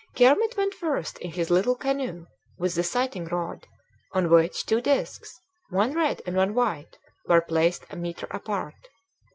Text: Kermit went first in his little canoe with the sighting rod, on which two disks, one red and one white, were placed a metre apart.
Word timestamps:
Kermit 0.17 0.57
went 0.57 0.73
first 0.73 1.19
in 1.19 1.33
his 1.33 1.51
little 1.51 1.75
canoe 1.75 2.25
with 2.57 2.73
the 2.73 2.81
sighting 2.81 3.25
rod, 3.25 3.67
on 4.13 4.31
which 4.31 4.65
two 4.65 4.81
disks, 4.81 5.39
one 5.69 5.93
red 5.93 6.23
and 6.25 6.35
one 6.35 6.55
white, 6.55 6.97
were 7.27 7.39
placed 7.39 7.83
a 7.91 7.95
metre 7.95 8.25
apart. 8.31 8.87